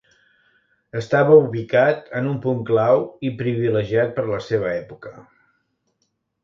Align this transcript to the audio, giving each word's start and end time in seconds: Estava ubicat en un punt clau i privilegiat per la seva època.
Estava 1.01 1.35
ubicat 1.41 2.09
en 2.21 2.31
un 2.31 2.41
punt 2.47 2.65
clau 2.71 3.05
i 3.31 3.33
privilegiat 3.43 4.19
per 4.19 4.27
la 4.35 4.45
seva 4.51 4.75
època. 4.83 5.17